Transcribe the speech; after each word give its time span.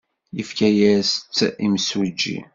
Yefka-as-tt 0.37 1.39
imsujji. 1.65 2.37